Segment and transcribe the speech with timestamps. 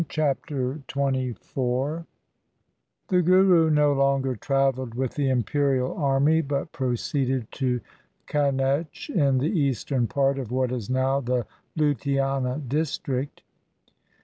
[0.09, 2.07] Chapter XXIV
[3.09, 7.81] The Guru no longer travelled with the imperial army, but proceeded to
[8.25, 11.45] Kanech in the eastern part of what is now the
[11.77, 13.43] Ludhiana district.